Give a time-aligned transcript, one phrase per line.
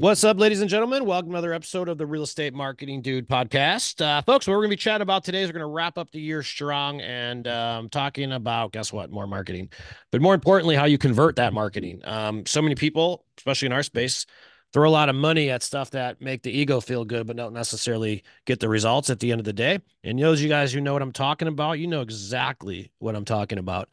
[0.00, 1.04] What's up, ladies and gentlemen?
[1.04, 4.00] Welcome to another episode of the Real Estate Marketing Dude podcast.
[4.00, 5.98] Uh, folks, what we're going to be chatting about today is we're going to wrap
[5.98, 9.68] up the year strong and um, talking about, guess what, more marketing,
[10.10, 12.00] but more importantly, how you convert that marketing.
[12.04, 14.24] Um, so many people, especially in our space,
[14.72, 17.52] throw a lot of money at stuff that make the ego feel good, but don't
[17.52, 19.80] necessarily get the results at the end of the day.
[20.02, 23.26] And those you guys who know what I'm talking about, you know exactly what I'm
[23.26, 23.90] talking about.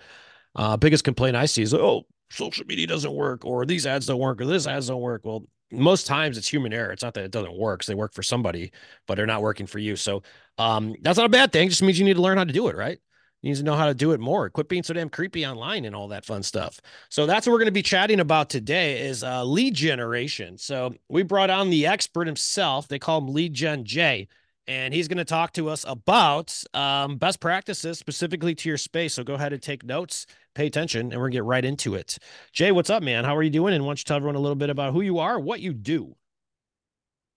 [0.55, 4.19] Uh, biggest complaint I see is, oh, social media doesn't work, or these ads don't
[4.19, 5.25] work, or this ads don't work.
[5.25, 6.91] Well, most times it's human error.
[6.91, 7.83] It's not that it doesn't work.
[7.85, 8.71] they work for somebody,
[9.05, 9.95] but they're not working for you.
[9.95, 10.23] So
[10.57, 11.67] um, that's not a bad thing.
[11.67, 12.99] It just means you need to learn how to do it, right?
[13.41, 14.49] You need to know how to do it more.
[14.49, 16.81] Quit being so damn creepy online and all that fun stuff.
[17.09, 20.57] So that's what we're going to be chatting about today is uh, lead generation.
[20.57, 22.87] So we brought on the expert himself.
[22.87, 24.27] They call him Lead Gen Jay
[24.67, 29.13] and he's going to talk to us about um, best practices specifically to your space.
[29.13, 31.95] So go ahead and take notes, pay attention, and we're going to get right into
[31.95, 32.17] it.
[32.51, 33.23] Jay, what's up, man?
[33.23, 33.73] How are you doing?
[33.73, 35.73] And why don't you tell everyone a little bit about who you are, what you
[35.73, 36.15] do?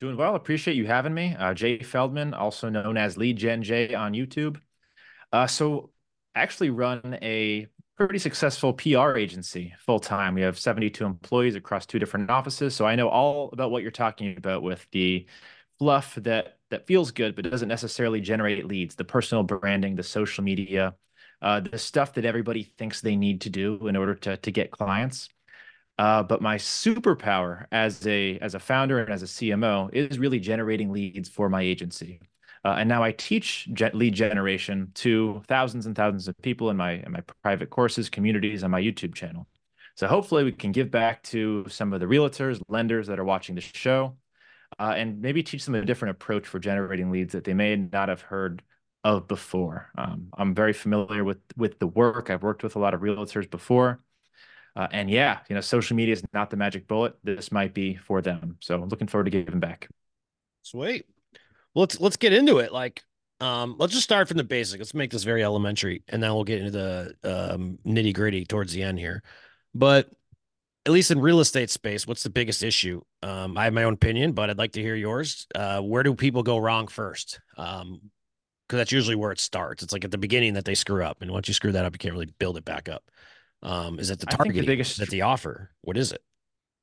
[0.00, 0.34] Doing well.
[0.34, 1.36] Appreciate you having me.
[1.38, 4.58] Uh, Jay Feldman, also known as Lead Gen Jay on YouTube.
[5.32, 5.90] Uh, so,
[6.34, 10.34] actually run a pretty successful PR agency full time.
[10.34, 12.74] We have 72 employees across two different offices.
[12.74, 15.26] So, I know all about what you're talking about with the
[15.78, 18.94] fluff that that feels good but doesn't necessarily generate leads.
[18.94, 20.94] The personal branding the social media
[21.42, 24.70] uh, the stuff that everybody thinks they need to do in order to, to get
[24.70, 25.28] clients.
[25.98, 30.38] Uh, but my superpower as a as a founder and as a cmo is really
[30.38, 32.20] generating leads for my agency.
[32.64, 36.92] Uh, and now I teach lead generation to thousands and thousands of people in my
[36.92, 39.46] in my private courses, communities, on my YouTube channel.
[39.94, 43.54] So hopefully we can give back to some of the realtors, lenders that are watching
[43.54, 44.16] the show,
[44.78, 48.08] uh, and maybe teach them a different approach for generating leads that they may not
[48.08, 48.62] have heard
[49.04, 49.90] of before.
[49.96, 52.30] Um, I'm very familiar with with the work.
[52.30, 54.00] I've worked with a lot of realtors before.
[54.76, 57.16] Uh, and yeah, you know, social media is not the magic bullet.
[57.24, 58.56] This might be for them.
[58.60, 59.88] So I'm looking forward to giving back.
[60.62, 61.06] Sweet.
[61.74, 62.72] Well, let's let's get into it.
[62.72, 63.02] Like,
[63.40, 64.78] um, let's just start from the basics.
[64.78, 68.72] Let's make this very elementary, and then we'll get into the um, nitty gritty towards
[68.72, 69.22] the end here.
[69.74, 70.10] But
[70.90, 73.00] at least in real estate space, what's the biggest issue?
[73.22, 75.46] Um, I have my own opinion, but I'd like to hear yours.
[75.54, 77.38] Uh, where do people go wrong first?
[77.56, 78.10] Um,
[78.66, 79.82] because that's usually where it starts.
[79.82, 81.94] It's like at the beginning that they screw up, and once you screw that up,
[81.94, 83.04] you can't really build it back up.
[83.62, 84.62] Um, is it the targeting?
[84.62, 85.70] the biggest that the offer?
[85.82, 86.22] What is it?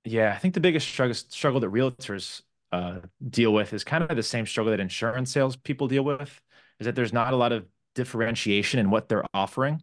[0.06, 2.42] Yeah, I think the biggest struggle struggle that realtors
[2.72, 6.42] uh, deal with is kind of the same struggle that insurance sales people deal with.
[6.80, 9.82] Is that there's not a lot of differentiation in what they're offering.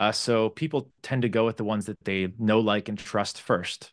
[0.00, 3.40] Uh, so people tend to go with the ones that they know, like, and trust
[3.42, 3.92] first.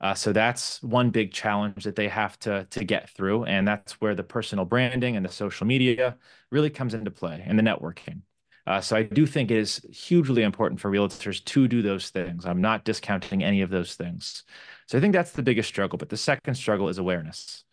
[0.00, 4.00] Uh, so that's one big challenge that they have to to get through, and that's
[4.00, 6.18] where the personal branding and the social media
[6.52, 8.20] really comes into play, and the networking.
[8.66, 12.44] Uh, so I do think it is hugely important for realtors to do those things.
[12.44, 14.44] I'm not discounting any of those things.
[14.86, 15.98] So I think that's the biggest struggle.
[15.98, 17.64] But the second struggle is awareness.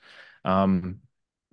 [0.45, 0.99] Um,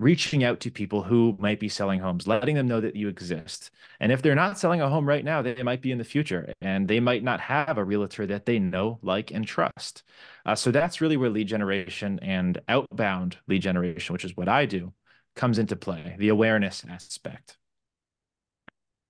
[0.01, 3.71] reaching out to people who might be selling homes, letting them know that you exist.
[4.01, 6.55] And if they're not selling a home right now, they might be in the future
[6.63, 10.03] and they might not have a realtor that they know, like, and trust.
[10.47, 14.65] Uh, so that's really where lead generation and outbound lead generation, which is what I
[14.65, 14.95] do,
[15.37, 17.59] comes into play the awareness aspect.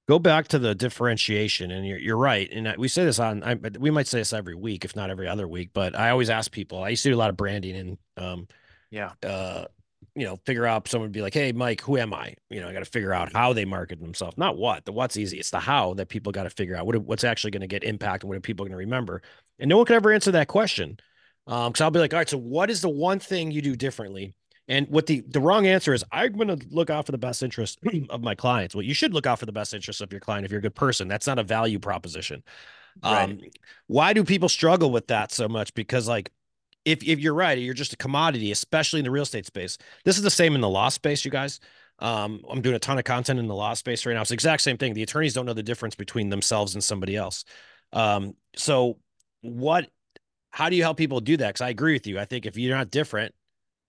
[0.09, 2.51] Go back to the differentiation, and you're, you're right.
[2.51, 5.29] And we say this on, I, we might say this every week, if not every
[5.29, 7.77] other week, but I always ask people, I used to do a lot of branding
[7.77, 8.49] and, um,
[8.91, 9.67] yeah, uh,
[10.15, 12.35] you know, figure out someone would be like, Hey, Mike, who am I?
[12.49, 15.17] You know, I got to figure out how they market themselves, not what the what's
[15.17, 15.39] easy.
[15.39, 17.85] It's the how that people got to figure out what, what's actually going to get
[17.85, 19.23] impact and what are people going to remember.
[19.59, 20.99] And no one can ever answer that question.
[21.47, 23.75] Um, cause I'll be like, all right, so what is the one thing you do
[23.75, 24.35] differently?
[24.69, 27.43] And what the, the wrong answer is, I'm going to look out for the best
[27.43, 27.81] interest
[28.11, 28.75] of my clients.
[28.75, 30.63] Well, you should look out for the best interest of your client if you're a
[30.63, 31.09] good person.
[31.09, 32.45] That's not a value proposition.
[33.03, 33.31] Right.
[33.31, 33.41] Um,
[33.89, 35.75] why do people struggle with that so much?
[35.75, 36.31] Because like
[36.85, 39.79] if if you're right, you're just a commodity, especially in the real estate space.
[40.05, 41.61] This is the same in the law space, you guys.
[41.99, 44.23] Um, I'm doing a ton of content in the law space right now.
[44.23, 44.95] It's the exact same thing.
[44.95, 47.45] The attorneys don't know the difference between themselves and somebody else.
[47.93, 48.99] Um, so
[49.43, 49.89] what
[50.51, 51.49] how do you help people do that?
[51.49, 52.19] Because I agree with you.
[52.19, 53.35] I think if you're not different,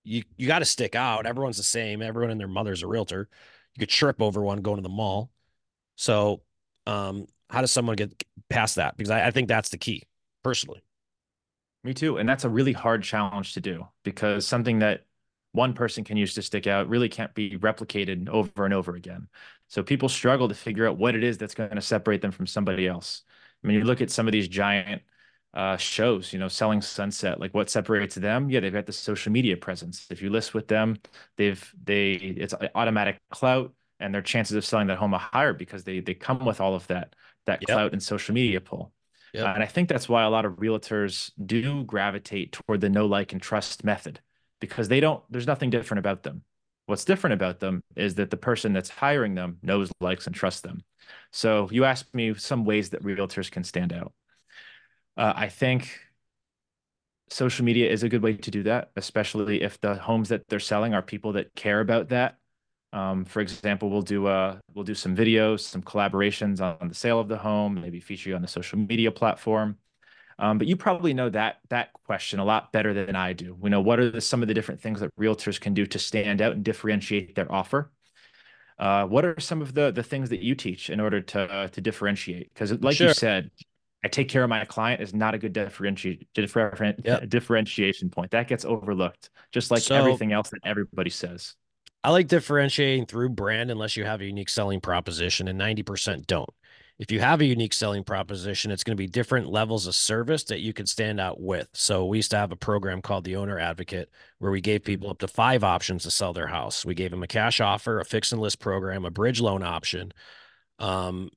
[0.04, 1.26] you you got to stick out.
[1.26, 2.02] Everyone's the same.
[2.02, 3.30] Everyone and their mother's a realtor.
[3.76, 5.32] You could trip over one going to the mall.
[5.96, 6.42] So
[6.86, 8.98] um, how does someone get past that?
[8.98, 10.04] Because I, I think that's the key,
[10.44, 10.84] personally.
[11.84, 12.18] Me too.
[12.18, 15.06] And that's a really hard challenge to do because something that
[15.54, 19.28] one person can use to stick out really can't be replicated over and over again.
[19.68, 22.48] So people struggle to figure out what it is that's going to separate them from
[22.48, 23.24] somebody else.
[23.64, 25.02] I mean, you look at some of these giant
[25.54, 28.50] uh, shows, you know, selling sunset, like what separates them?
[28.50, 30.08] Yeah, they've got the social media presence.
[30.10, 30.98] If you list with them,
[31.38, 35.84] they've they it's automatic clout and their chances of selling that home are higher because
[35.84, 37.76] they they come with all of that that yep.
[37.76, 38.94] clout and social media pull.
[39.34, 39.46] Yep.
[39.46, 43.06] Uh, and I think that's why a lot of realtors do gravitate toward the no
[43.06, 44.20] like and trust method
[44.60, 46.44] because they don't there's nothing different about them.
[46.86, 50.62] What's different about them is that the person that's hiring them knows, likes, and trusts
[50.62, 50.84] them.
[51.32, 54.14] So you asked me some ways that realtors can stand out.
[55.16, 56.00] Uh, I think
[57.30, 60.60] social media is a good way to do that, especially if the homes that they're
[60.60, 62.38] selling are people that care about that.
[62.94, 67.20] Um, for example, we'll do uh, we'll do some videos, some collaborations on the sale
[67.20, 69.78] of the home, maybe feature you on the social media platform.
[70.40, 73.56] Um, but you probably know that that question a lot better than I do.
[73.60, 76.00] We know what are the, some of the different things that realtors can do to
[76.00, 77.92] stand out and differentiate their offer.
[78.80, 81.68] Uh, what are some of the the things that you teach in order to uh,
[81.70, 82.52] to differentiate?
[82.54, 83.10] Because, like sure.
[83.10, 83.52] you said,
[84.04, 87.30] I take care of my client is not a good differentiate yep.
[87.30, 88.32] differentiation point.
[88.32, 91.54] That gets overlooked, just like so, everything else that everybody says.
[92.04, 96.50] I like differentiating through brand unless you have a unique selling proposition, and 90% don't.
[96.98, 100.44] If you have a unique selling proposition, it's going to be different levels of service
[100.46, 101.68] that you can stand out with.
[101.74, 105.10] So we used to have a program called the Owner Advocate where we gave people
[105.10, 106.86] up to five options to sell their house.
[106.86, 110.12] We gave them a cash offer, a fix and list program, a bridge loan option,
[110.78, 111.30] um,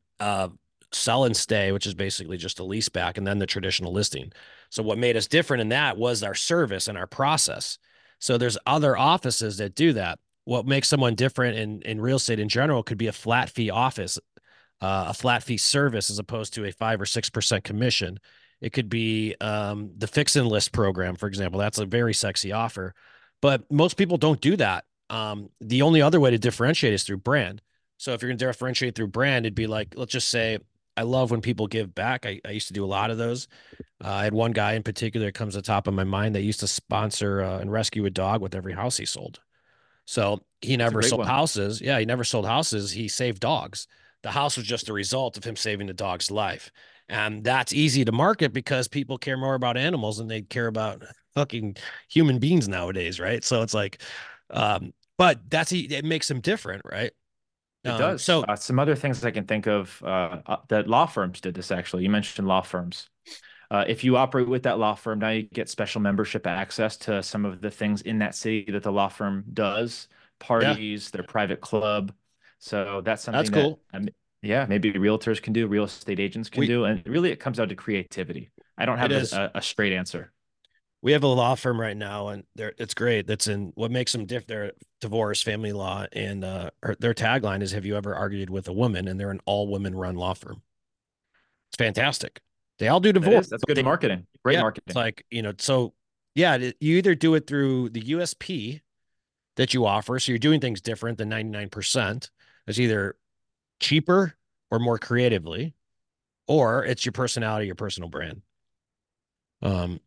[0.92, 4.32] sell and stay, which is basically just a lease back, and then the traditional listing.
[4.68, 7.78] So what made us different in that was our service and our process.
[8.18, 10.18] So there's other offices that do that.
[10.44, 13.70] What makes someone different in in real estate in general could be a flat fee
[13.70, 14.18] office,
[14.80, 18.18] uh, a flat fee service as opposed to a five or six percent commission.
[18.60, 21.60] It could be um, the fix and list program, for example.
[21.60, 22.94] That's a very sexy offer,
[23.42, 24.84] but most people don't do that.
[25.10, 27.60] Um, the only other way to differentiate is through brand.
[27.98, 30.58] So if you're going to differentiate through brand, it'd be like, let's just say
[30.96, 32.26] I love when people give back.
[32.26, 33.48] I, I used to do a lot of those.
[34.02, 36.34] Uh, I had one guy in particular that comes to the top of my mind
[36.34, 39.40] that used to sponsor uh, and rescue a dog with every house he sold.
[40.06, 41.28] So he never sold one.
[41.28, 41.80] houses.
[41.80, 42.92] Yeah, he never sold houses.
[42.92, 43.86] He saved dogs.
[44.22, 46.70] The house was just a result of him saving the dog's life.
[47.08, 51.02] And that's easy to market because people care more about animals than they care about
[51.34, 51.76] fucking
[52.08, 53.44] human beings nowadays, right?
[53.44, 54.00] So it's like,
[54.50, 57.12] um, but that's it makes them different, right?
[57.84, 58.22] It um, does.
[58.22, 61.54] So uh, some other things I can think of uh, uh, that law firms did
[61.54, 62.02] this actually.
[62.02, 63.10] You mentioned law firms.
[63.74, 67.20] Uh, if you operate with that law firm, now you get special membership access to
[67.24, 70.06] some of the things in that city that the law firm does,
[70.38, 71.18] parties, yeah.
[71.18, 72.12] their private club.
[72.60, 73.80] So that's something that's cool.
[73.92, 74.10] That,
[74.42, 77.56] yeah, maybe realtors can do, real estate agents can we, do, and really it comes
[77.56, 78.52] down to creativity.
[78.78, 80.30] I don't have a, a, straight answer
[81.02, 84.10] we have a law firm right now and they're it's great that's in what makes
[84.10, 84.72] them different they're
[85.02, 89.06] divorce family law and uh their tagline is have you ever argued with a woman
[89.06, 90.62] and they're an all women run law firm
[91.68, 92.40] it's fantastic
[92.78, 93.48] they all do divorce.
[93.48, 94.26] That's good they, marketing.
[94.44, 94.84] Great yeah, marketing.
[94.88, 95.94] it's like you know so
[96.34, 98.80] yeah you either do it through the usp
[99.56, 102.30] that you offer so you're doing things different than 99%
[102.66, 103.16] it's either
[103.78, 104.34] cheaper
[104.70, 105.74] or more creatively
[106.48, 108.42] or it's your personality your personal brand.
[109.62, 110.00] Um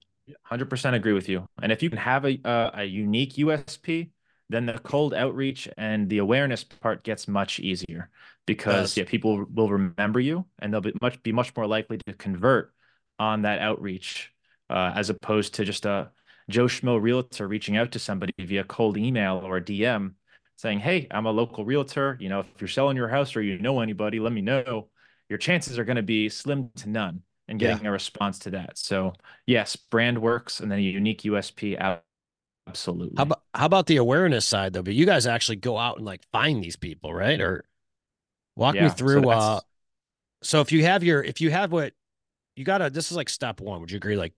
[0.51, 1.47] 100% agree with you.
[1.61, 4.09] And if you can have a, uh, a unique USP,
[4.50, 8.10] then the cold outreach and the awareness part gets much easier
[8.46, 9.06] because yes.
[9.06, 12.74] yeah, people will remember you and they'll be much be much more likely to convert
[13.20, 14.32] on that outreach
[14.70, 16.12] uh, as opposed to just a
[16.50, 20.13] Joe Schmo realtor reaching out to somebody via cold email or DM
[20.56, 22.18] saying, "Hey, I'm a local realtor.
[22.22, 24.89] You know, if you're selling your house or you know anybody, let me know."
[25.30, 27.89] Your chances are going to be slim to none and getting yeah.
[27.89, 28.77] a response to that.
[28.77, 29.13] So
[29.46, 31.77] yes, brand works and then a unique USP
[32.67, 33.15] absolutely.
[33.17, 34.83] How about how about the awareness side though?
[34.83, 37.39] But you guys actually go out and like find these people, right?
[37.39, 37.65] Or
[38.55, 39.59] walk yeah, me through so uh
[40.41, 41.93] so if you have your if you have what
[42.55, 44.17] you gotta this is like step one, would you agree?
[44.17, 44.33] Like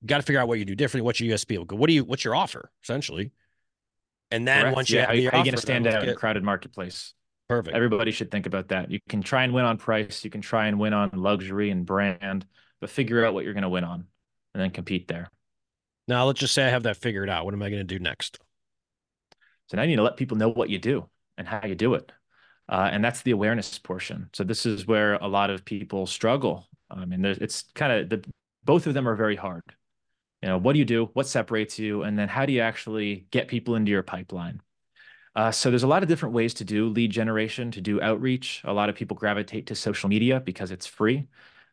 [0.00, 1.72] you gotta figure out what you do differently, what's your USP?
[1.72, 3.32] What do you what's your offer, essentially?
[4.30, 4.76] And then Correct.
[4.76, 6.04] once you yeah, how, you, how are you gonna stand out get...
[6.04, 7.14] in a crowded marketplace?
[7.50, 7.74] Perfect.
[7.74, 8.92] Everybody should think about that.
[8.92, 11.84] You can try and win on price, you can try and win on luxury and
[11.84, 12.46] brand,
[12.80, 14.04] but figure out what you're going to win on
[14.54, 15.32] and then compete there.
[16.08, 17.44] Now, let's just say I have that figured out.
[17.44, 18.38] What am I going to do next?
[19.68, 21.94] So now you need to let people know what you do and how you do
[21.94, 22.10] it.
[22.68, 24.28] Uh, and that's the awareness portion.
[24.32, 26.68] So this is where a lot of people struggle.
[26.90, 28.28] I mean, it's kind of the
[28.64, 29.62] both of them are very hard.
[30.42, 31.10] You know, what do you do?
[31.12, 32.02] What separates you?
[32.02, 34.60] And then how do you actually get people into your pipeline?
[35.36, 38.62] Uh, so there's a lot of different ways to do lead generation, to do outreach.
[38.64, 41.28] A lot of people gravitate to social media because it's free.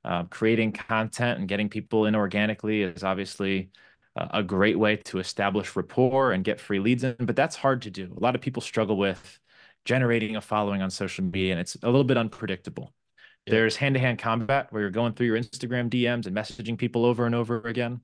[0.05, 3.71] Uh, creating content and getting people in organically is obviously
[4.31, 7.91] a great way to establish rapport and get free leads in, but that's hard to
[7.91, 8.13] do.
[8.15, 9.39] A lot of people struggle with
[9.85, 12.93] generating a following on social media, and it's a little bit unpredictable.
[13.45, 13.53] Yeah.
[13.53, 17.05] There's hand to hand combat where you're going through your Instagram DMs and messaging people
[17.05, 18.01] over and over again.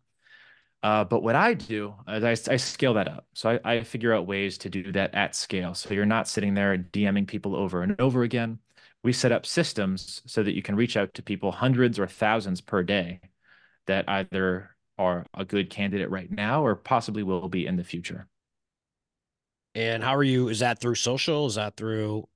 [0.82, 3.25] Uh, but what I do is I, I scale that up.
[3.34, 5.74] So I, I, figure out ways to do that at scale.
[5.74, 8.60] So you're not sitting there DMing people over and over again.
[9.01, 12.60] We set up systems so that you can reach out to people hundreds or thousands
[12.60, 13.22] per day
[13.88, 18.27] that either are a good candidate right now or possibly will be in the future.
[19.75, 20.50] And how are you?
[20.50, 21.47] Is that through social?
[21.47, 22.27] Is that through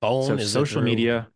[0.00, 0.26] phone?
[0.26, 0.90] So is social through...
[0.90, 1.28] media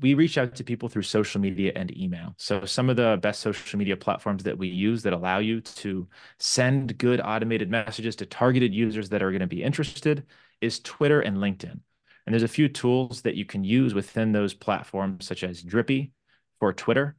[0.00, 2.34] we reach out to people through social media and email.
[2.38, 6.06] So some of the best social media platforms that we use that allow you to
[6.38, 10.24] send good automated messages to targeted users that are going to be interested
[10.60, 11.80] is Twitter and LinkedIn.
[12.26, 16.12] And there's a few tools that you can use within those platforms, such as Drippi
[16.60, 17.16] for Twitter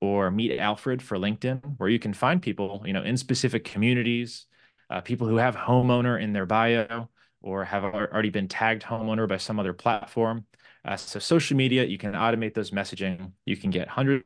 [0.00, 4.46] or Meet Alfred for LinkedIn, where you can find people, you know, in specific communities,
[4.90, 7.08] uh, people who have homeowner in their bio
[7.40, 10.44] or have already been tagged homeowner by some other platform
[10.84, 13.32] uh, so social media, you can automate those messaging.
[13.44, 14.24] You can get hundreds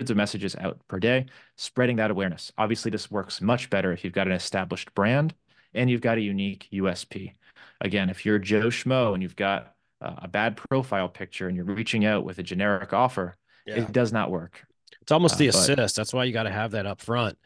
[0.00, 2.52] of messages out per day, spreading that awareness.
[2.56, 5.34] Obviously, this works much better if you've got an established brand
[5.74, 7.32] and you've got a unique USP.
[7.80, 11.66] Again, if you're Joe Schmo and you've got uh, a bad profile picture and you're
[11.66, 13.36] reaching out with a generic offer,
[13.66, 13.76] yeah.
[13.76, 14.64] it does not work.
[15.02, 15.76] It's almost uh, the assist.
[15.76, 17.38] But, That's why you got to have that up front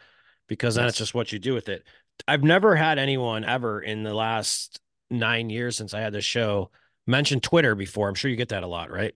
[0.49, 0.93] because then yes.
[0.93, 1.85] it's just what you do with it.
[2.27, 6.71] I've never had anyone ever in the last nine years since I had this show
[7.07, 8.09] mentioned Twitter before.
[8.09, 9.15] I'm sure you get that a lot, right?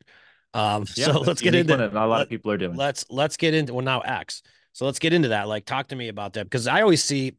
[0.55, 1.95] Um, yeah, so let's get into it.
[1.95, 2.77] a lot of people are doing.
[2.77, 4.43] Let's let's get into well now X.
[4.73, 5.49] So let's get into that.
[5.49, 7.37] Like, talk to me about that because I always see,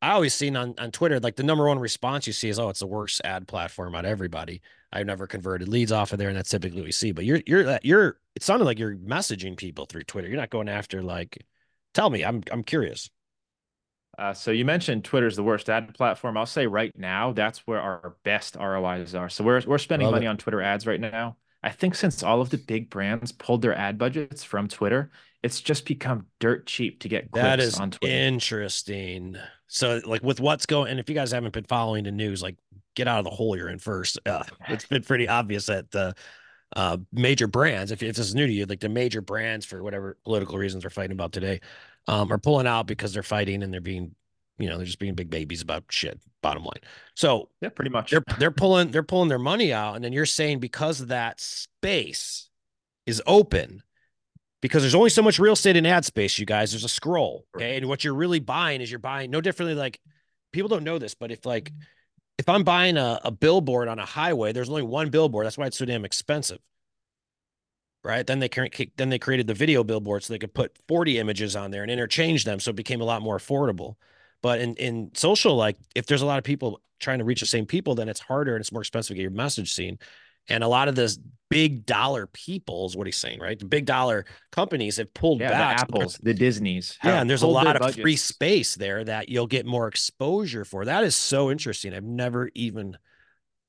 [0.00, 2.68] I always seen on on Twitter like the number one response you see is, "Oh,
[2.68, 4.60] it's the worst ad platform out everybody."
[4.92, 7.12] I've never converted leads off of there, and that's typically what we see.
[7.12, 8.20] But you're you're you're.
[8.34, 10.28] It sounded like you're messaging people through Twitter.
[10.28, 11.44] You're not going after like.
[11.94, 13.10] Tell me, I'm I'm curious.
[14.16, 16.36] Uh, so you mentioned Twitter's the worst ad platform.
[16.36, 19.28] I'll say right now that's where our best ROIs are.
[19.28, 20.28] So we're we're spending Love money it.
[20.28, 21.36] on Twitter ads right now.
[21.62, 25.10] I think since all of the big brands pulled their ad budgets from Twitter,
[25.42, 28.12] it's just become dirt cheap to get that is on Twitter.
[28.12, 29.36] Interesting.
[29.68, 32.56] So like with what's going, and if you guys haven't been following the news, like
[32.98, 34.18] get out of the hole you're in first.
[34.26, 36.14] Uh, it's been pretty obvious that the
[36.76, 39.82] uh, major brands, if, if this is new to you, like the major brands for
[39.82, 41.60] whatever political reasons they're fighting about today,
[42.08, 44.14] um, are pulling out because they're fighting and they're being,
[44.58, 46.18] you know, they're just being big babies about shit.
[46.42, 46.80] Bottom line.
[47.14, 48.10] So yeah, pretty much.
[48.10, 52.48] They're they're pulling they're pulling their money out, and then you're saying because that space
[53.06, 53.82] is open,
[54.60, 56.72] because there's only so much real estate in ad space, you guys.
[56.72, 59.74] There's a scroll, okay, and what you're really buying is you're buying no differently.
[59.74, 60.00] Like
[60.52, 61.80] people don't know this, but if like mm-hmm.
[62.38, 65.46] if I'm buying a, a billboard on a highway, there's only one billboard.
[65.46, 66.60] That's why it's so damn expensive
[68.04, 68.26] right?
[68.26, 68.48] Then they
[68.96, 71.90] then they created the video billboard so they could put 40 images on there and
[71.90, 73.96] interchange them, so it became a lot more affordable.
[74.42, 77.46] But in in social, like if there's a lot of people trying to reach the
[77.46, 79.98] same people, then it's harder and it's more expensive to get your message seen.
[80.48, 81.18] And a lot of this
[81.50, 83.58] big dollar people is what he's saying, right?
[83.58, 85.76] The big dollar companies have pulled yeah, back.
[85.76, 86.98] The Apples, the Disneys.
[87.02, 88.00] Yeah, and there's a lot of budgets.
[88.00, 90.84] free space there that you'll get more exposure for.
[90.84, 91.94] That is so interesting.
[91.94, 92.96] I've never even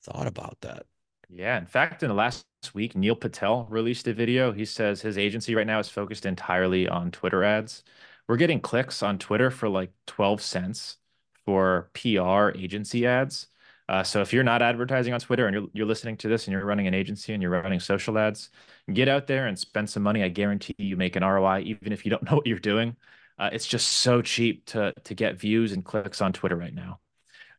[0.02, 0.86] thought about that.
[1.28, 1.58] Yeah.
[1.58, 2.44] In fact, in the last
[2.74, 4.52] week, Neil Patel released a video.
[4.52, 7.84] He says his agency right now is focused entirely on Twitter ads.
[8.28, 10.98] We're getting clicks on Twitter for like 12 cents
[11.44, 13.48] for PR agency ads.
[13.90, 16.52] Uh, so if you're not advertising on Twitter and you're, you're listening to this and
[16.52, 18.50] you're running an agency and you're running social ads,
[18.92, 20.22] get out there and spend some money.
[20.22, 22.94] I guarantee you make an ROI, even if you don't know what you're doing.
[23.36, 27.00] Uh, it's just so cheap to to get views and clicks on Twitter right now.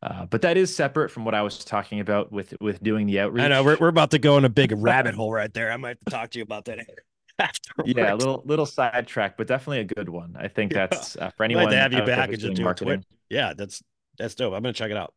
[0.02, 3.20] Uh, but that is separate from what I was talking about with with doing the
[3.20, 3.44] outreach.
[3.44, 5.70] I know we're, we're about to go in a big rabbit hole right there.
[5.70, 6.80] I might have to talk to you about that
[7.40, 7.94] afterwards.
[7.94, 10.38] Yeah, a little little sidetrack, but definitely a good one.
[10.40, 10.88] I think yeah.
[10.88, 11.66] that's uh, for anyone.
[11.66, 13.04] Glad to have you back and just do marketing.
[13.30, 13.84] Yeah, that's
[14.18, 14.54] that's dope.
[14.54, 15.14] I'm gonna check it out.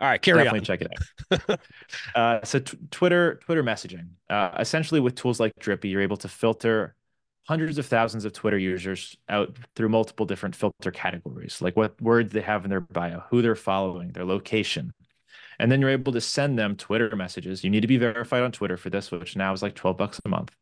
[0.00, 0.64] All right, carry Definitely on.
[0.64, 1.60] check it out.
[2.14, 4.10] uh, so t- Twitter, Twitter messaging.
[4.30, 6.94] Uh, essentially, with tools like Drippi, you're able to filter
[7.48, 12.32] hundreds of thousands of Twitter users out through multiple different filter categories, like what words
[12.32, 14.92] they have in their bio, who they're following, their location.
[15.58, 17.64] And then you're able to send them Twitter messages.
[17.64, 20.20] You need to be verified on Twitter for this, which now is like 12 bucks
[20.24, 20.54] a month.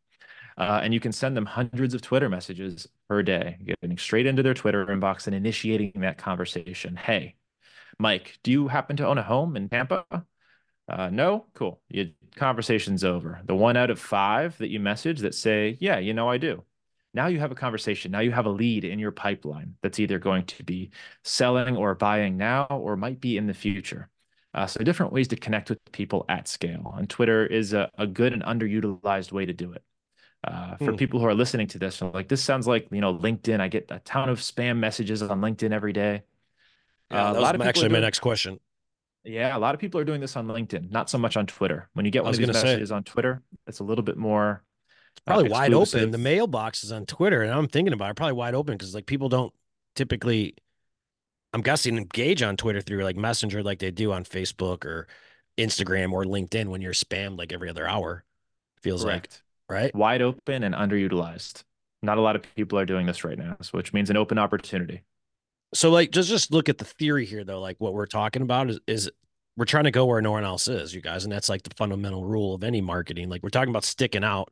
[0.57, 4.41] Uh, and you can send them hundreds of Twitter messages per day, getting straight into
[4.41, 6.95] their Twitter inbox and initiating that conversation.
[6.95, 7.35] Hey,
[7.99, 10.05] Mike, do you happen to own a home in Tampa?
[10.87, 11.81] Uh, no, cool.
[11.89, 13.41] Your conversation's over.
[13.45, 16.63] The one out of five that you message that say, yeah, you know, I do.
[17.13, 18.11] Now you have a conversation.
[18.11, 20.91] Now you have a lead in your pipeline that's either going to be
[21.23, 24.09] selling or buying now or might be in the future.
[24.53, 26.93] Uh, so different ways to connect with people at scale.
[26.97, 29.83] And Twitter is a, a good and underutilized way to do it.
[30.43, 30.95] Uh, for Hmm.
[30.95, 33.59] people who are listening to this, like this sounds like you know LinkedIn.
[33.61, 36.23] I get a ton of spam messages on LinkedIn every day.
[37.11, 38.59] Yeah, Uh, a lot of actually my next question.
[39.23, 41.89] Yeah, a lot of people are doing this on LinkedIn, not so much on Twitter.
[41.93, 42.65] When you get one of these gonna say.
[42.65, 44.63] messages on Twitter, it's a little bit more
[45.25, 46.11] uh, Probably wide open.
[46.11, 48.15] The mailbox is on Twitter, and I'm thinking about it.
[48.15, 49.53] Probably wide open because like people don't
[49.95, 50.55] typically,
[51.53, 55.07] I'm guessing, engage on Twitter through like Messenger like they do on Facebook or
[55.57, 58.23] Instagram or LinkedIn when you're spammed like every other hour.
[58.81, 59.43] Feels Correct.
[59.69, 59.95] like right.
[59.95, 61.63] Wide open and underutilized.
[62.01, 65.01] Not a lot of people are doing this right now, which means an open opportunity.
[65.73, 67.59] So like just just look at the theory here though.
[67.59, 69.11] Like what we're talking about is is
[69.55, 71.73] we're trying to go where no one else is, you guys, and that's like the
[71.75, 73.27] fundamental rule of any marketing.
[73.29, 74.51] Like we're talking about sticking out.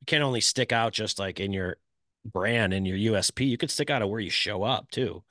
[0.00, 1.76] You can't only stick out just like in your
[2.24, 3.48] brand and your USP.
[3.48, 5.22] You could stick out of where you show up too.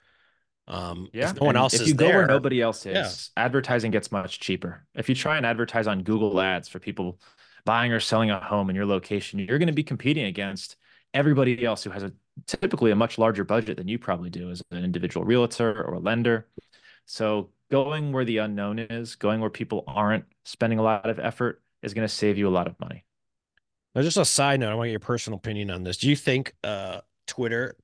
[0.68, 1.30] Um, Yeah.
[1.30, 3.06] if no one and else if is you go there, where nobody else yeah.
[3.06, 4.86] is, advertising gets much cheaper.
[4.94, 7.20] If you try and advertise on Google Ads for people
[7.66, 10.76] buying or selling a home in your location, you're going to be competing against
[11.14, 12.14] everybody else who has a
[12.48, 16.00] typically a much larger budget than you probably do as an individual realtor or a
[16.00, 16.48] lender.
[17.06, 21.62] So going where the unknown is, going where people aren't spending a lot of effort
[21.82, 23.06] is going to save you a lot of money.
[23.96, 25.98] Now, just a side note, I want your personal opinion on this.
[25.98, 27.76] Do you think uh, Twitter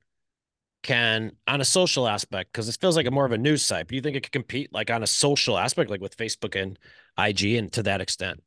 [0.82, 3.88] can, on a social aspect, because it feels like a more of a news site,
[3.88, 6.80] do you think it could compete like on a social aspect, like with Facebook and
[7.18, 8.42] IG, and to that extent?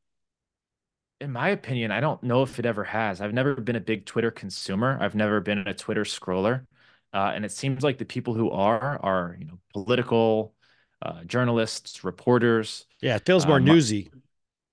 [1.22, 3.20] In my opinion, I don't know if it ever has.
[3.20, 4.98] I've never been a big Twitter consumer.
[5.00, 6.66] I've never been a Twitter scroller.
[7.14, 10.54] Uh, and it seems like the people who are are, you know, political
[11.00, 12.86] uh, journalists, reporters.
[13.00, 14.10] Yeah, it feels more Um, newsy.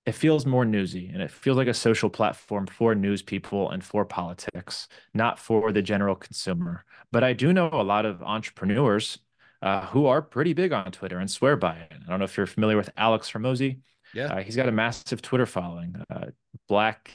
[0.06, 3.84] It feels more newsy and it feels like a social platform for news people and
[3.84, 6.84] for politics, not for the general consumer.
[7.12, 9.20] But I do know a lot of entrepreneurs
[9.62, 11.94] uh, who are pretty big on Twitter and swear by it.
[11.94, 13.82] I don't know if you're familiar with Alex Hormozi.
[14.14, 14.34] Yeah.
[14.34, 15.96] Uh, he's got a massive Twitter following.
[16.10, 16.28] Uh,
[16.68, 17.12] Black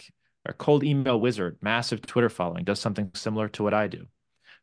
[0.47, 4.07] or Cold Email Wizard, massive Twitter following, does something similar to what I do.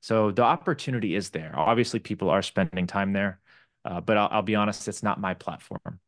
[0.01, 1.51] So the opportunity is there.
[1.55, 3.39] Obviously, people are spending time there,
[3.85, 5.99] uh, but I'll, I'll be honest, it's not my platform.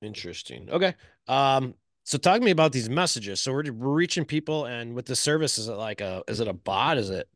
[0.00, 0.68] Interesting.
[0.70, 0.94] Okay.
[1.26, 1.74] Um,
[2.04, 3.40] so talk to me about these messages.
[3.40, 6.48] So we're, we're reaching people, and with the service, is it like a is it
[6.48, 6.96] a bot?
[6.96, 7.28] Is it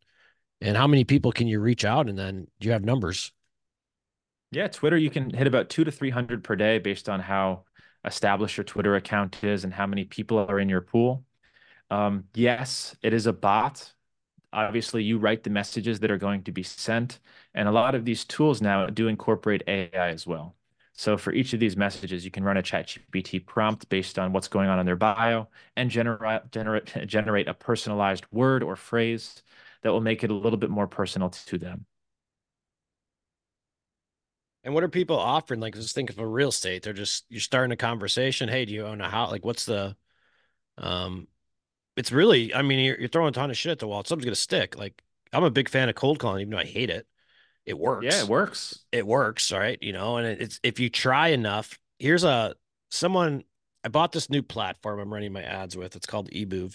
[0.63, 2.09] and how many people can you reach out?
[2.09, 3.33] And then do you have numbers?
[4.53, 7.65] Yeah, Twitter, you can hit about two to 300 per day based on how
[8.05, 11.25] established your Twitter account is and how many people are in your pool.
[11.91, 13.93] Um, yes, it is a bot.
[14.53, 17.21] Obviously, you write the messages that are going to be sent.
[17.55, 20.57] And a lot of these tools now do incorporate AI as well.
[20.95, 24.49] So for each of these messages, you can run a ChatGPT prompt based on what's
[24.49, 29.43] going on in their bio and generate generate generate a personalized word or phrase
[29.83, 31.87] that will make it a little bit more personal to them.
[34.65, 35.61] And what are people offering?
[35.61, 36.83] Like, just think of a real estate.
[36.83, 38.49] They're just you're starting a conversation.
[38.49, 39.31] Hey, do you own a house?
[39.31, 39.97] Like, what's the
[40.79, 41.27] um?
[41.95, 44.03] It's really, I mean, you're, you're throwing a ton of shit at the wall.
[44.05, 44.79] Something's gonna stick.
[44.79, 47.07] Like, I'm a big fan of cold calling, even though I hate it.
[47.67, 48.05] It works.
[48.05, 48.79] Yeah, it works.
[48.91, 49.79] it works, right?
[49.81, 51.79] You know, and it's if you try enough.
[51.99, 52.55] Here's a
[52.91, 53.45] someone
[53.85, 55.97] I bought this new platform I'm running my ads with.
[55.97, 56.75] It's called eBoov.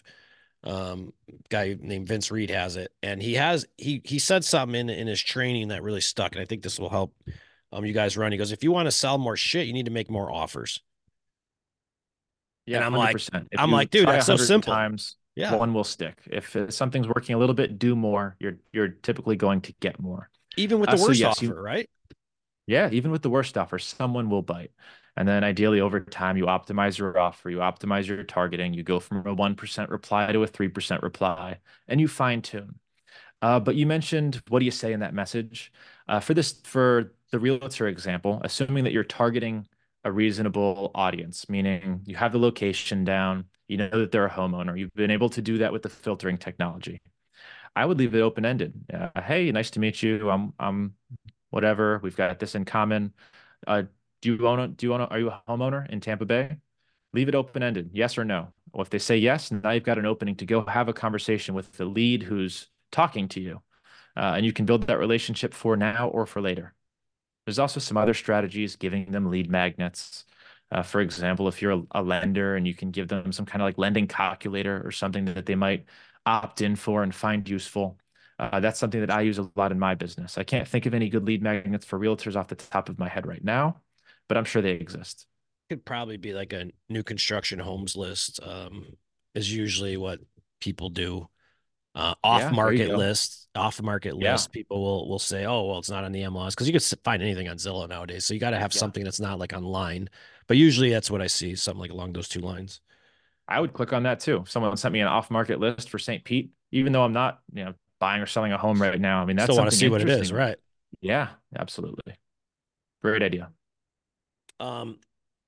[0.64, 1.14] Um,
[1.50, 5.08] guy named Vince Reed has it, and he has he he said something in in
[5.08, 7.14] his training that really stuck, and I think this will help
[7.78, 8.32] um you guys run.
[8.32, 10.82] He goes, if you want to sell more shit, you need to make more offers.
[12.66, 13.48] Yeah, And I'm like- 100%.
[13.52, 14.74] If I'm like, dude, that's so 100 simple.
[14.74, 16.18] Times, Yeah, one will stick.
[16.30, 18.36] If uh, something's working a little bit, do more.
[18.40, 20.30] You're you're typically going to get more.
[20.58, 21.90] even with Uh, the so worst yes, offer, you- right?
[22.66, 24.72] Yeah, even with the worst offer, someone will bite.
[25.16, 29.00] And then ideally over time, you optimize your offer, you optimize your targeting, you go
[29.00, 32.80] from a 1% reply to a 3% reply, and you fine tune.
[33.42, 35.72] Uh, but you mentioned what do you say in that message?
[36.08, 39.68] Uh, for this, for the realtor example, assuming that you're targeting
[40.04, 44.78] a reasonable audience, meaning you have the location down, you know that they're a homeowner,
[44.78, 47.02] you've been able to do that with the filtering technology.
[47.76, 48.74] I would leave it open ended.
[48.92, 50.30] Uh, hey, nice to meet you.
[50.30, 50.96] I'm I'm
[51.50, 52.00] whatever.
[52.02, 53.14] We've got this in common.
[53.66, 53.84] Uh,
[54.22, 56.58] do you own a, do you own a, are you a homeowner in Tampa Bay?
[57.14, 58.54] Leave it open ended, yes or no.
[58.74, 61.56] Well, if they say yes, now you've got an opening to go have a conversation
[61.56, 63.62] with the lead who's talking to you,
[64.16, 66.74] uh, and you can build that relationship for now or for later.
[67.48, 70.26] There's also some other strategies, giving them lead magnets.
[70.70, 73.62] Uh, for example, if you're a, a lender and you can give them some kind
[73.62, 75.86] of like lending calculator or something that they might
[76.26, 77.98] opt in for and find useful.
[78.38, 80.38] Uh, that's something that I use a lot in my business.
[80.38, 83.08] I can't think of any good lead magnets for realtors off the top of my
[83.08, 83.80] head right now,
[84.28, 85.26] but I'm sure they exist.
[85.70, 88.42] Could probably be like a new construction homes list.
[88.44, 88.98] Um,
[89.34, 90.20] is usually what
[90.60, 91.30] people do.
[91.98, 94.34] Uh, off you market list, off market Yeah.
[94.34, 94.52] list.
[94.52, 97.24] People will will say, "Oh, well, it's not on the MLS," because you can find
[97.24, 98.24] anything on Zillow nowadays.
[98.24, 98.80] So you got to have Yeah.
[98.80, 100.08] something that's not like online.
[100.48, 101.56] But usually, that's what I see.
[101.56, 102.82] Something like along those two lines.
[103.48, 104.44] I would click on that too.
[104.48, 106.24] Someone sent me an off market list for St.
[106.24, 109.22] Pete, even though I'm not, you know, buying or selling a home right now.
[109.22, 110.58] I mean, that's still want to see what it is, right?
[111.02, 112.16] Yeah, absolutely.
[113.02, 113.52] Great idea.
[114.60, 115.00] Um,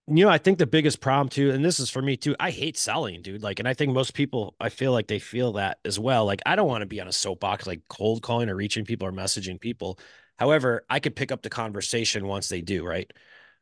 [0.10, 2.52] you know, I think the biggest problem too, and this is for me too, I
[2.52, 3.43] hate selling, dude.
[3.43, 6.26] Like, and I think most people, I feel like they feel that as well.
[6.26, 9.08] Like, I don't want to be on a soapbox, like cold calling or reaching people
[9.08, 10.00] or messaging people.
[10.38, 13.12] However, I could pick up the conversation once they do, right?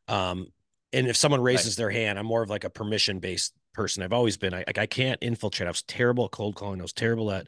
[0.06, 0.48] Um,
[0.92, 1.82] and if someone raises right.
[1.82, 4.02] their hand, I'm more of like a permission based person.
[4.02, 4.54] I've always been.
[4.54, 5.66] I like I can't infiltrate.
[5.66, 6.80] I was terrible at cold calling.
[6.80, 7.46] I was terrible at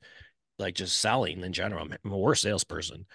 [0.58, 1.84] like just selling in general.
[1.84, 3.06] I'm, I'm a worse salesperson.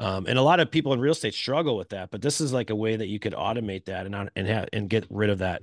[0.00, 2.54] Um, and a lot of people in real estate struggle with that, but this is
[2.54, 5.38] like a way that you could automate that and and have and get rid of
[5.38, 5.60] that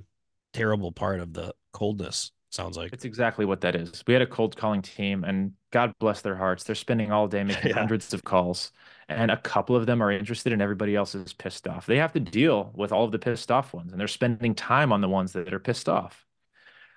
[0.52, 2.30] terrible part of the coldness.
[2.50, 4.04] Sounds like it's exactly what that is.
[4.06, 7.42] We had a cold calling team, and God bless their hearts, they're spending all day
[7.42, 7.74] making yeah.
[7.74, 8.70] hundreds of calls,
[9.08, 11.86] and a couple of them are interested, and everybody else is pissed off.
[11.86, 14.92] They have to deal with all of the pissed off ones, and they're spending time
[14.92, 16.24] on the ones that are pissed off.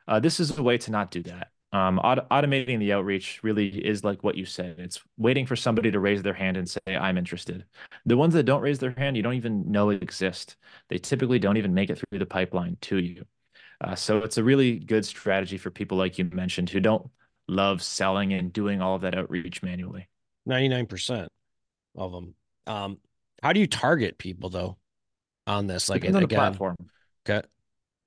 [0.08, 1.48] Uh, this is a way to not do that.
[1.74, 4.76] Um, auto- automating the outreach really is like what you said.
[4.78, 7.66] It's waiting for somebody to raise their hand and say, I'm interested.
[8.06, 10.58] The ones that don't raise their hand, you don't even know exist.
[10.90, 13.26] They typically don't even make it through the pipeline to you.
[13.80, 17.10] Uh, so it's a really good strategy for people like you mentioned who don't
[17.48, 20.08] love selling and doing all of that outreach manually.
[20.48, 21.28] 99%
[21.96, 22.36] of them.
[22.68, 22.98] Um,
[23.42, 24.78] how do you target people though
[25.48, 25.90] on this?
[25.90, 26.76] Like Depends again, the platform.
[27.28, 27.48] Okay.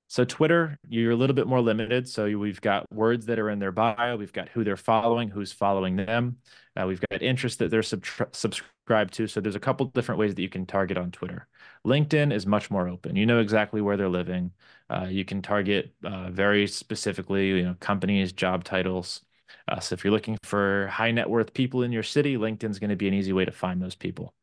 [0.07, 2.07] So Twitter, you're a little bit more limited.
[2.07, 4.15] So we've got words that are in their bio.
[4.17, 6.37] We've got who they're following, who's following them.
[6.79, 9.27] Uh, we've got interest that they're sub- subscribed to.
[9.27, 11.47] So there's a couple different ways that you can target on Twitter.
[11.85, 13.15] LinkedIn is much more open.
[13.15, 14.51] You know exactly where they're living.
[14.89, 19.21] Uh, you can target uh, very specifically, you know, companies, job titles.
[19.67, 22.89] Uh, so if you're looking for high net worth people in your city, LinkedIn's going
[22.91, 24.33] to be an easy way to find those people.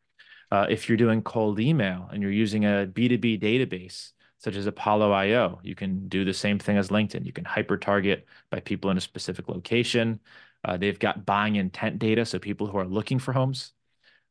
[0.51, 5.13] Uh, if you're doing cold email and you're using a B2B database, such as Apollo
[5.13, 5.61] IO.
[5.63, 7.25] You can do the same thing as LinkedIn.
[7.25, 10.19] You can hyper target by people in a specific location.
[10.65, 13.73] Uh, they've got buying intent data, so people who are looking for homes.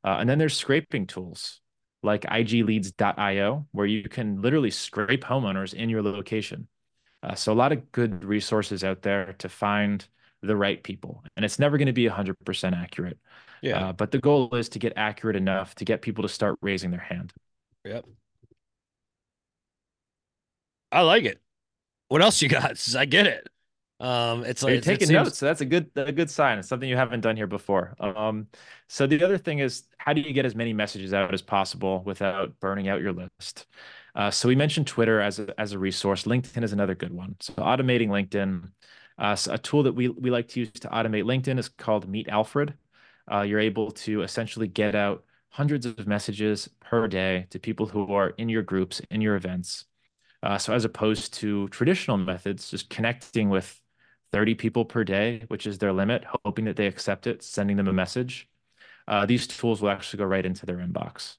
[0.03, 1.61] Uh, and then there's scraping tools
[2.03, 6.67] like igleads.io, where you can literally scrape homeowners in your location.
[7.23, 10.05] Uh, so a lot of good resources out there to find
[10.41, 11.23] the right people.
[11.37, 13.19] And it's never going to be 100% accurate.
[13.61, 13.89] Yeah.
[13.89, 16.89] Uh, but the goal is to get accurate enough to get people to start raising
[16.89, 17.31] their hand.
[17.85, 18.05] Yep.
[20.91, 21.39] I like it.
[22.07, 22.81] What else you got?
[22.97, 23.47] I get it.
[24.01, 25.25] Um, it's like you're taking seems...
[25.25, 26.57] notes, so that's a good a good sign.
[26.57, 27.95] It's something you haven't done here before.
[27.99, 28.47] Um,
[28.89, 32.01] so the other thing is, how do you get as many messages out as possible
[32.03, 33.67] without burning out your list?
[34.15, 36.23] Uh, so we mentioned Twitter as a as a resource.
[36.23, 37.35] LinkedIn is another good one.
[37.41, 38.71] So automating LinkedIn,
[39.19, 42.09] uh, so a tool that we we like to use to automate LinkedIn is called
[42.09, 42.73] Meet Alfred.
[43.31, 48.11] Uh, you're able to essentially get out hundreds of messages per day to people who
[48.13, 49.85] are in your groups, in your events.
[50.43, 53.79] Uh, so as opposed to traditional methods, just connecting with
[54.31, 57.87] 30 people per day, which is their limit, hoping that they accept it, sending them
[57.87, 58.47] a message.
[59.07, 61.37] Uh, these tools will actually go right into their inbox.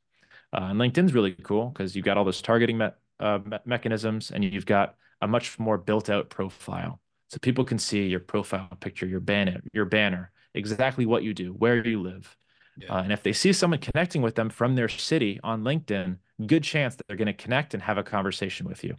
[0.52, 2.88] Uh, and LinkedIn's really cool because you've got all those targeting me
[3.20, 7.00] uh, me mechanisms and you've got a much more built out profile.
[7.30, 11.52] So people can see your profile picture, your banner, your banner, exactly what you do,
[11.52, 12.36] where you live.
[12.76, 12.94] Yeah.
[12.94, 16.62] Uh, and if they see someone connecting with them from their city on LinkedIn, good
[16.62, 18.96] chance that they're going to connect and have a conversation with you.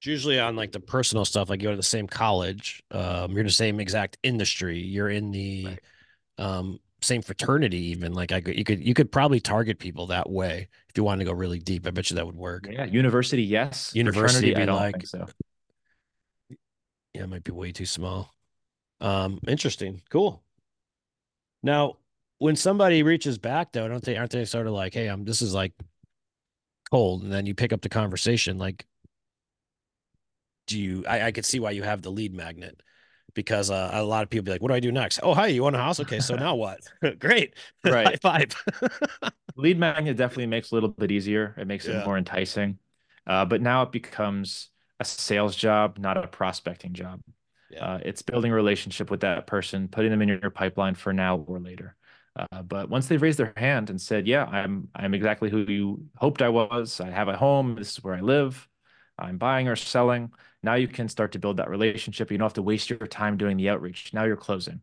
[0.00, 3.32] It's usually on like the personal stuff, like you go to the same college, um,
[3.32, 5.80] you're in the same exact industry, you're in the right.
[6.38, 10.30] um, same fraternity, even like I could, you could, you could probably target people that
[10.30, 11.86] way if you wanted to go really deep.
[11.86, 12.68] I bet you that would work.
[12.70, 13.92] Yeah, university, yes.
[13.94, 15.26] University, I don't like, think so.
[17.14, 18.32] Yeah, it might be way too small.
[19.00, 20.42] Um, interesting, cool.
[21.62, 21.96] Now,
[22.38, 25.42] when somebody reaches back, though, don't they aren't they sort of like, hey, I'm this
[25.42, 25.72] is like
[26.90, 28.86] cold, and then you pick up the conversation, like
[30.68, 32.80] do you I, I could see why you have the lead magnet
[33.34, 35.48] because uh, a lot of people be like, "What do I do next?" Oh, hi,
[35.48, 36.00] you want a house?
[36.00, 36.80] Okay, so now what?
[37.18, 38.06] Great, right?
[38.06, 39.32] High five.
[39.56, 41.54] lead magnet definitely makes it a little bit easier.
[41.58, 42.00] It makes yeah.
[42.00, 42.78] it more enticing,
[43.26, 44.70] uh, but now it becomes
[45.00, 47.20] a sales job, not a prospecting job.
[47.70, 47.84] Yeah.
[47.84, 51.36] Uh, it's building a relationship with that person, putting them in your pipeline for now
[51.36, 51.96] or later.
[52.38, 56.06] Uh, but once they've raised their hand and said, "Yeah, I'm I'm exactly who you
[56.16, 57.00] hoped I was.
[57.00, 57.74] I have a home.
[57.76, 58.68] This is where I live.
[59.18, 62.30] I'm buying or selling." Now you can start to build that relationship.
[62.30, 64.12] You don't have to waste your time doing the outreach.
[64.12, 64.80] Now you're closing.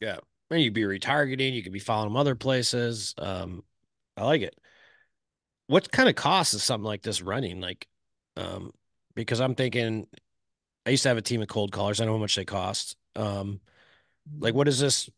[0.00, 0.18] Yeah.
[0.50, 1.52] And you would be retargeting.
[1.52, 3.14] You could be following them other places.
[3.18, 3.62] Um,
[4.16, 4.58] I like it.
[5.66, 7.60] What kind of cost is something like this running?
[7.60, 7.86] Like,
[8.36, 8.72] um,
[9.14, 10.06] because I'm thinking
[10.86, 12.00] I used to have a team of cold callers.
[12.00, 12.96] I know how much they cost.
[13.14, 13.60] Um,
[14.38, 15.10] like what is this?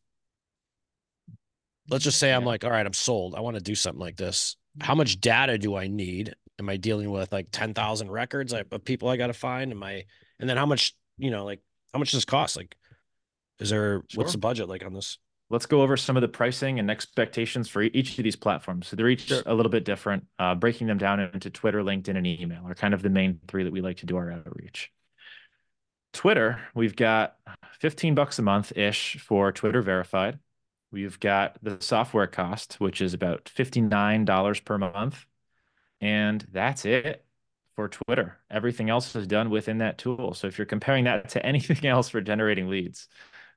[1.90, 3.34] Let's just say I'm like, all right, I'm sold.
[3.34, 4.56] I want to do something like this.
[4.80, 6.34] How much data do I need?
[6.60, 9.72] am I dealing with like 10,000 records of people I got to find?
[9.72, 10.04] Am I,
[10.38, 11.60] and then how much, you know, like
[11.92, 12.56] how much does this cost?
[12.56, 12.76] Like,
[13.58, 14.18] is there Sure.
[14.20, 15.18] what's the budget like on this?
[15.48, 18.86] Let's go over some of the pricing and expectations for each of these platforms.
[18.86, 19.42] So they're each Sure.
[19.46, 20.26] a little bit different.
[20.38, 23.64] Uh, breaking them down into Twitter, LinkedIn, and email are kind of the main three
[23.64, 24.92] that we like to do our outreach.
[26.12, 27.36] Twitter, we've got
[27.80, 30.38] 15 bucks a month ish for Twitter verified.
[30.92, 35.24] We've got the software cost, which is about $59 per month.
[36.00, 37.24] And that's it
[37.76, 38.38] for Twitter.
[38.50, 40.34] Everything else is done within that tool.
[40.34, 43.08] So if you're comparing that to anything else for generating leads,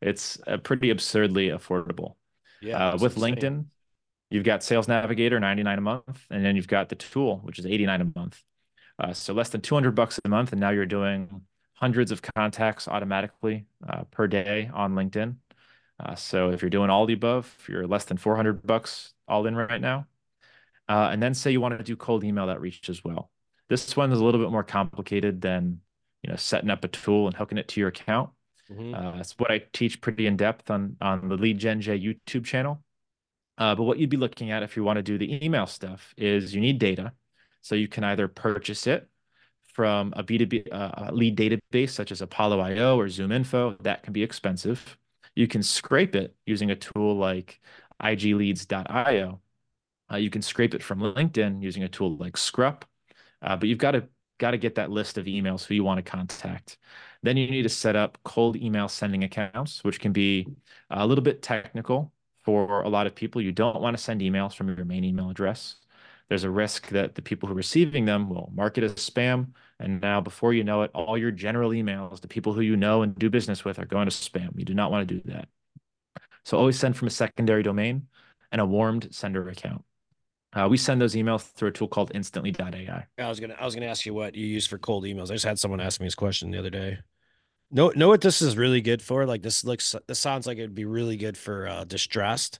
[0.01, 2.15] it's uh, pretty absurdly affordable.
[2.59, 3.35] Yeah, Uh, with insane.
[3.35, 3.65] LinkedIn,
[4.29, 7.65] you've got Sales Navigator, 99 a month, and then you've got the tool, which is
[7.65, 8.43] 89 a month.
[8.99, 11.41] Uh, so less than 200 bucks a month, and now you're doing
[11.73, 15.35] hundreds of contacts automatically uh, per day on LinkedIn.
[15.99, 19.45] Uh, so if you're doing all the above, if you're less than 400 bucks all
[19.45, 20.07] in right now,
[20.89, 23.31] uh, and then say you want to do cold email outreach as well.
[23.69, 25.79] This one is a little bit more complicated than
[26.21, 28.31] you know setting up a tool and hooking it to your account.
[28.69, 28.93] Mhm.
[28.93, 32.45] Uh, that's what I teach pretty in depth on on the Lead Gen Jay YouTube
[32.45, 32.83] channel.
[33.57, 36.13] Uh, but what you'd be looking at if you want to do the email stuff
[36.17, 37.13] is you need data.
[37.61, 39.07] So you can either purchase it
[39.73, 43.81] from a B2B uh, lead database such as Apollo IO or ZoomInfo.
[43.83, 44.97] That can be expensive.
[45.35, 47.61] You can scrape it using a tool like
[47.99, 49.41] igleads.io.
[50.11, 52.83] Uh, you can scrape it from LinkedIn using a tool like Scrupp.
[53.41, 54.07] Uh, but you've got to
[54.39, 56.77] got to get that list of emails who you want to contact.
[57.21, 60.47] Then you need to set up cold email sending accounts, which can be
[60.89, 62.11] a little bit technical
[62.43, 63.41] for a lot of people.
[63.41, 65.75] You don't want to send emails from your main email address.
[66.29, 69.53] There's a risk that the people who are receiving them will mark it as spam.
[69.83, 73.01] And now, before you know it, all your general emails, the people who you know
[73.01, 74.57] and do business with, are going to spam.
[74.57, 75.49] You do not want to do that.
[76.45, 78.07] So always send from a secondary domain
[78.51, 79.83] and a warmed sender account.
[80.53, 83.05] Uh, we send those emails through a tool called instantly.ai.
[83.17, 85.31] I was gonna I was gonna ask you what you use for cold emails.
[85.31, 86.99] I just had someone ask me this question the other day.
[87.71, 89.25] Know know what this is really good for?
[89.25, 92.59] Like this looks this sounds like it'd be really good for uh distressed.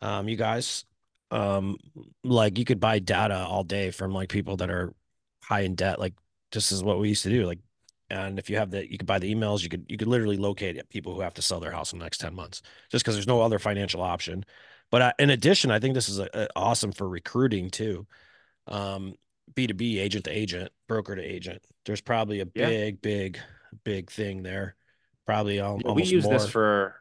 [0.00, 0.84] Um, you guys,
[1.30, 1.78] um,
[2.22, 4.94] like you could buy data all day from like people that are
[5.42, 5.98] high in debt.
[5.98, 6.14] Like
[6.52, 7.46] this is what we used to do.
[7.46, 7.58] Like,
[8.10, 9.62] and if you have the, you could buy the emails.
[9.62, 12.04] You could you could literally locate people who have to sell their house in the
[12.04, 14.44] next ten months, just because there's no other financial option.
[14.90, 18.06] But uh, in addition, I think this is a, a awesome for recruiting too.
[18.68, 19.14] Um,
[19.54, 21.62] B2B agent to agent, broker to agent.
[21.84, 22.68] There's probably a Yeah.
[22.68, 23.38] big, big,
[23.84, 24.76] big thing there.
[25.24, 26.32] Probably Yeah, we use more.
[26.34, 26.94] this for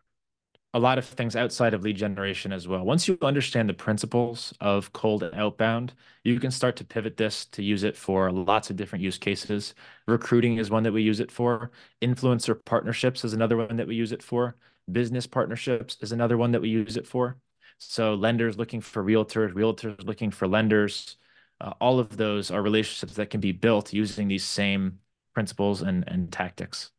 [0.76, 2.84] a lot of things outside of lead generation as well.
[2.84, 5.94] Once you understand the principles of cold and outbound,
[6.26, 9.74] you can start to pivot this to use it for lots of different use cases.
[10.06, 11.72] Recruiting is one that we use it for.
[12.02, 14.58] Influencer partnerships is another one that we use it for.
[14.92, 17.38] Business partnerships is another one that we use it for.
[17.78, 21.16] So lenders looking for realtors, realtors looking for lenders.
[21.62, 25.00] Uh, all of those are relationships that can be built using these same
[25.34, 26.92] principles and, and tactics.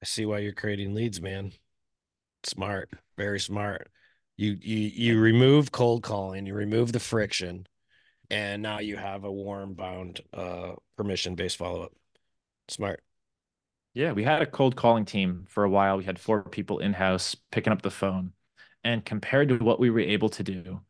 [0.00, 1.52] I see why you're creating leads, man.
[2.44, 3.90] Smart, very smart.
[4.36, 7.66] You you you remove cold calling, you remove the friction,
[8.30, 11.94] and now you have a warm bound uh permission based follow up.
[12.68, 13.02] Smart.
[13.94, 15.96] Yeah, we had a cold calling team for a while.
[15.98, 18.32] We had four people in-house picking up the phone.
[18.84, 20.80] And compared to what we were able to do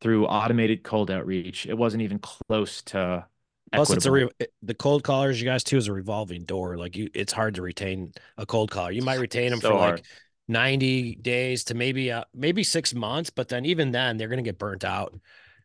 [0.00, 3.26] through automated cold outreach, it wasn't even close to
[3.72, 4.28] Plus, it's a re-
[4.62, 6.76] the cold callers, you guys too, is a revolving door.
[6.76, 8.90] Like you, it's hard to retain a cold caller.
[8.90, 10.02] You might retain them So for like hard.
[10.50, 14.58] 90 days to maybe uh maybe six months, but then even then they're gonna get
[14.58, 15.14] burnt out.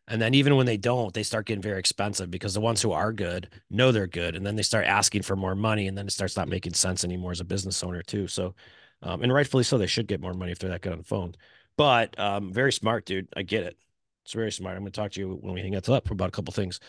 [0.08, 2.92] And then even when they don't, they start getting very expensive because the ones who
[2.92, 6.06] are good know they're good, and then they start asking for more money, and then
[6.06, 8.28] it starts not making sense anymore as a business owner too.
[8.28, 8.54] So,
[9.02, 11.04] um, and rightfully so, they should get more money if they're that good on the
[11.04, 11.34] phone.
[11.76, 13.28] But um, very smart, dude.
[13.36, 13.76] I get it.
[14.24, 14.76] It's very smart.
[14.76, 16.80] I'm gonna talk to you when we hang up up about a couple things.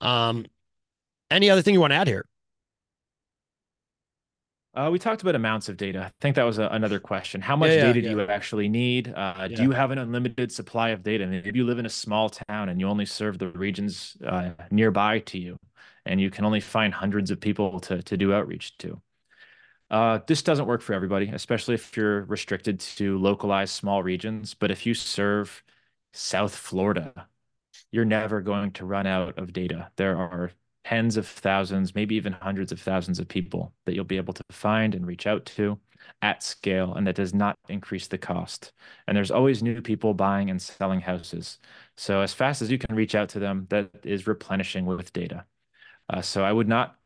[0.00, 0.46] Um,
[1.30, 2.26] any other thing you want to add here?
[4.72, 6.04] Uh, we talked about amounts of data.
[6.06, 7.40] I think that was a, another question.
[7.40, 8.10] How much yeah, data yeah.
[8.10, 9.08] do you actually need?
[9.08, 9.56] Uh, Yeah.
[9.56, 11.30] Do you have an unlimited supply of data?
[11.32, 15.18] If you live in a small town and you only serve the regions uh, nearby
[15.20, 15.58] to you,
[16.06, 19.00] and you can only find hundreds of people to, to do outreach to.
[19.90, 24.54] Uh, this doesn't work for everybody, especially if you're restricted to localized small regions.
[24.54, 25.64] But if you serve
[26.12, 27.26] South Florida,
[27.90, 29.90] you're never going to run out of data.
[29.96, 30.52] There are
[30.90, 34.42] tens of thousands, maybe even hundreds of thousands of people that you'll be able to
[34.50, 35.78] find and reach out to
[36.20, 38.72] at scale, and that does not increase the cost.
[39.06, 41.58] And there's always new people buying and selling houses.
[41.96, 45.44] So as fast as you can reach out to them, that is replenishing with data.
[46.08, 46.96] Uh, so I would not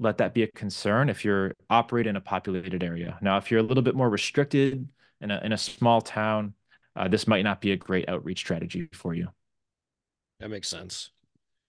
[0.00, 3.16] let that be a concern if you're operating in a populated area.
[3.22, 4.88] Now, if you're a little bit more restricted
[5.20, 6.54] in a in a small town,
[6.96, 9.28] uh, this might not be a great outreach strategy for you.
[10.40, 11.10] That makes sense.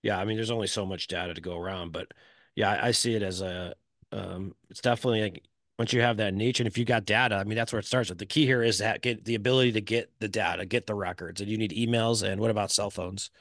[0.04, 2.12] Yeah, I mean, there's only so much data to go around, but
[2.56, 3.76] yeah, I, I see it as a,
[4.12, 5.44] um, it's definitely like
[5.78, 7.86] once you have that niche and if you got data i mean that's where it
[7.86, 10.86] starts But the key here is that get the ability to get the data get
[10.86, 13.32] the records and you need emails and what about cell phones?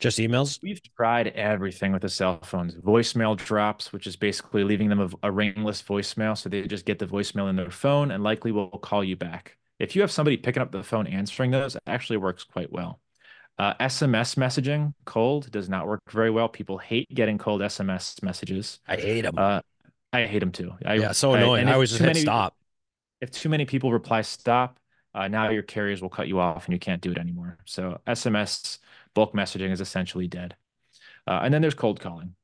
[0.00, 0.60] Just emails?
[0.62, 2.74] We've tried everything with the cell phones.
[2.74, 6.98] Voicemail drops which is basically leaving them a, a ringless voicemail so they just get
[6.98, 9.56] the voicemail in their phone and likely will call you back.
[9.78, 13.00] If you have somebody picking up the phone answering those it actually works quite well
[13.58, 16.48] uh, SMS messaging cold does not work very well.
[16.48, 18.78] People hate getting cold SMS messages.
[18.86, 19.34] I hate them.
[19.36, 19.60] Uh,
[20.12, 20.72] I hate them too.
[20.84, 21.68] I, yeah, so annoying.
[21.68, 22.54] I, I always just hit many, stop.
[23.20, 24.78] If too many people reply stop,
[25.14, 27.58] uh, now your carriers will cut you off and you can't do it anymore.
[27.64, 28.78] So SMS
[29.14, 30.54] bulk messaging is essentially dead.
[31.26, 32.34] Uh, and then there's cold calling.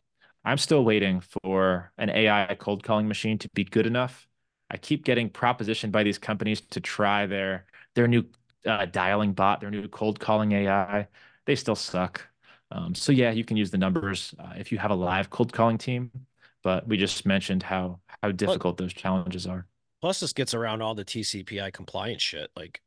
[0.45, 4.29] I'm still waiting for an AI cold calling machine to be good enough.
[4.71, 8.25] I keep getting propositioned by these companies to try their their new
[8.67, 11.09] uh, dialing bot, their new cold calling AI.
[11.47, 12.27] They still suck.
[12.71, 15.53] Um, so yeah, you can use the numbers uh, if you have a live cold
[15.53, 16.11] calling team
[16.65, 19.67] but we just mentioned how how difficult those challenges are.
[20.01, 22.81] Plus, this gets around all the TCPA compliance shit, like,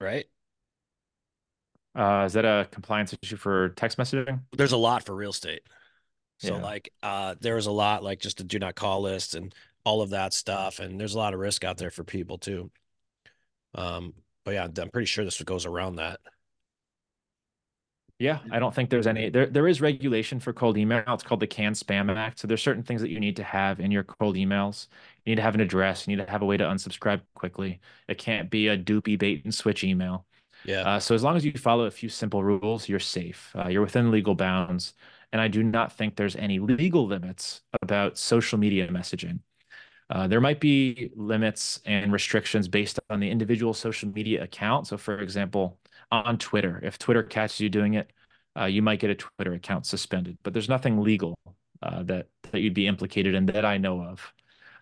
[0.00, 0.26] right?
[1.94, 4.40] Uh, is that a compliance issue for text messaging?
[4.56, 5.62] There's a lot for real estate.
[6.38, 6.62] So yeah.
[6.62, 10.10] like uh there's a lot like just the do not call list and all of
[10.10, 10.80] that stuff.
[10.80, 12.70] And there's a lot of risk out there for people too.
[13.74, 14.12] Um,
[14.46, 16.20] but yeah, I'm pretty sure this goes around that.
[18.18, 19.28] Yeah, I don't think there's any.
[19.28, 21.02] There, there is regulation for cold email.
[21.08, 22.38] It's called the CAN Spam Act.
[22.38, 24.86] So there's certain things that you need to have in your cold emails.
[25.24, 26.06] You need to have an address.
[26.06, 27.80] You need to have a way to unsubscribe quickly.
[28.08, 30.24] It can't be a doopy bait and switch email.
[30.64, 30.82] Yeah.
[30.82, 33.52] Uh, so as long as you follow a few simple rules, you're safe.
[33.54, 34.94] Uh, you're within legal bounds.
[35.32, 39.40] And I do not think there's any legal limits about social media messaging.
[40.08, 44.86] Uh, there might be limits and restrictions based on the individual social media account.
[44.86, 45.78] So, for example,
[46.12, 46.80] on Twitter.
[46.82, 48.12] If Twitter catches you doing it,
[48.58, 50.38] uh, you might get a Twitter account suspended.
[50.42, 51.36] But there's nothing legal
[51.82, 54.32] uh, that that you'd be implicated in that I know of.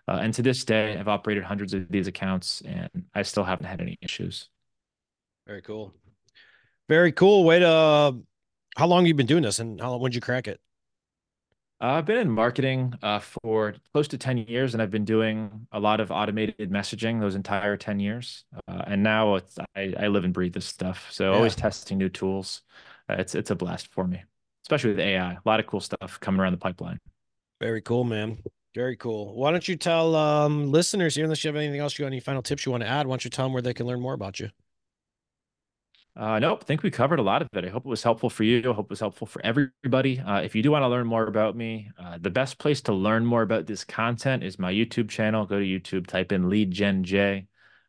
[0.07, 3.65] Uh, and to this day, I've operated hundreds of these accounts, and I still haven't
[3.65, 4.49] had any issues.
[5.47, 5.93] Very cool.
[6.87, 7.43] Very cool.
[7.43, 7.67] Way to.
[7.67, 8.11] Uh,
[8.77, 10.03] how long have you been doing this, and how long?
[10.03, 10.59] Did you crack it?
[11.81, 15.67] Uh, I've been in marketing uh, for close to 10 years, and I've been doing
[15.73, 18.45] a lot of automated messaging those entire 10 years.
[18.67, 21.07] Uh, and now it's, I, I live and breathe this stuff.
[21.11, 21.35] So yeah.
[21.35, 22.61] always testing new tools.
[23.09, 24.23] Uh, it's it's a blast for me,
[24.63, 25.33] especially with AI.
[25.33, 26.99] A lot of cool stuff coming around the pipeline.
[27.59, 28.37] Very cool, man.
[28.73, 29.35] Very cool.
[29.35, 32.19] Why don't you tell um, listeners here, unless you have anything else, you got any
[32.19, 33.05] final tips you want to add?
[33.05, 34.49] Why don't you tell them where they can learn more about you?
[36.17, 37.65] Uh, nope, I think we covered a lot of it.
[37.65, 38.71] I hope it was helpful for you.
[38.71, 40.19] I hope it was helpful for everybody.
[40.19, 42.93] Uh, if you do want to learn more about me, uh, the best place to
[42.93, 45.45] learn more about this content is my YouTube channel.
[45.45, 47.47] Go to YouTube, type in Lead Gen Jay.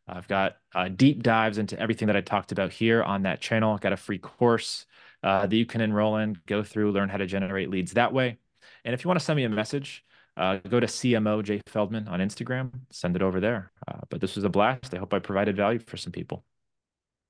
[0.09, 3.73] I've got uh, deep dives into everything that I talked about here on that channel.
[3.73, 4.85] I've got a free course
[5.23, 8.37] uh, that you can enroll in, go through, learn how to generate leads that way.
[8.83, 10.03] And if you want to send me a message,
[10.35, 13.71] uh, go to CMO Jay Feldman on Instagram, send it over there.
[14.09, 14.93] but this was a blast.
[14.93, 16.43] I hope I provided value for some people.